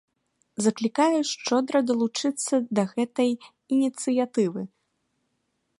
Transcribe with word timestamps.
Заклікаю 0.67 1.19
шчодра 1.31 1.79
далучыцца 1.89 2.55
да 2.79 2.83
гэтай 2.95 3.31
ініцыятывы. 3.77 4.61